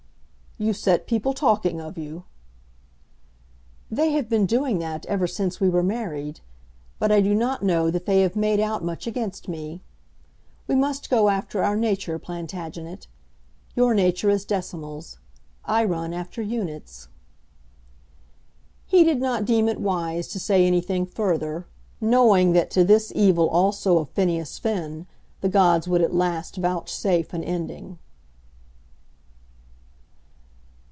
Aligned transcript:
"You 0.57 0.73
set 0.73 1.07
people 1.07 1.33
talking 1.33 1.81
of 1.81 1.97
you." 1.97 2.25
"They 3.89 4.11
have 4.11 4.29
been 4.29 4.45
doing 4.45 4.77
that 4.77 5.07
ever 5.07 5.25
since 5.25 5.59
we 5.59 5.69
were 5.69 5.81
married; 5.81 6.41
but 6.99 7.11
I 7.11 7.19
do 7.19 7.33
not 7.33 7.63
know 7.63 7.89
that 7.89 8.05
they 8.05 8.21
have 8.21 8.35
made 8.35 8.59
out 8.59 8.83
much 8.83 9.07
against 9.07 9.47
me. 9.47 9.81
We 10.67 10.75
must 10.75 11.09
go 11.09 11.29
after 11.29 11.63
our 11.63 11.75
nature, 11.75 12.19
Plantagenet. 12.19 13.07
Your 13.75 13.95
nature 13.95 14.29
is 14.29 14.45
decimals. 14.45 15.17
I 15.65 15.83
run 15.83 16.13
after 16.13 16.43
units." 16.43 17.07
He 18.85 19.03
did 19.03 19.19
not 19.19 19.45
deem 19.45 19.67
it 19.67 19.81
wise 19.81 20.27
to 20.27 20.39
say 20.39 20.67
anything 20.67 21.07
further, 21.07 21.65
knowing 21.99 22.53
that 22.53 22.69
to 22.71 22.83
this 22.83 23.11
evil 23.15 23.49
also 23.49 23.97
of 23.97 24.09
Phineas 24.09 24.59
Finn 24.59 25.07
the 25.39 25.49
gods 25.49 25.87
would 25.87 26.03
at 26.03 26.13
last 26.13 26.57
vouchsafe 26.57 27.33
an 27.33 27.43
ending. 27.43 27.97